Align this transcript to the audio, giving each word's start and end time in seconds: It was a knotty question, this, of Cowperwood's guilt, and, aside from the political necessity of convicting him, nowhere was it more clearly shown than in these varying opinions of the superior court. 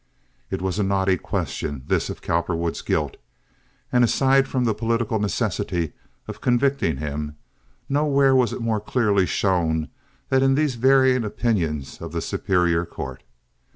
It 0.49 0.63
was 0.63 0.79
a 0.79 0.83
knotty 0.83 1.15
question, 1.15 1.83
this, 1.85 2.09
of 2.09 2.23
Cowperwood's 2.23 2.81
guilt, 2.81 3.17
and, 3.93 4.03
aside 4.03 4.47
from 4.47 4.63
the 4.65 4.73
political 4.73 5.19
necessity 5.19 5.93
of 6.27 6.41
convicting 6.41 6.97
him, 6.97 7.35
nowhere 7.87 8.35
was 8.35 8.51
it 8.51 8.61
more 8.61 8.81
clearly 8.81 9.27
shown 9.27 9.89
than 10.29 10.41
in 10.41 10.55
these 10.55 10.73
varying 10.73 11.23
opinions 11.23 12.01
of 12.01 12.13
the 12.13 12.21
superior 12.23 12.83
court. 12.83 13.21